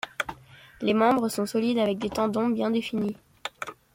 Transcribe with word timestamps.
Les 0.81 0.95
membres 0.95 1.29
sont 1.29 1.45
solides 1.45 1.77
avec 1.77 1.99
des 1.99 2.09
tendons 2.09 2.49
bien 2.49 2.71
définis. 2.71 3.15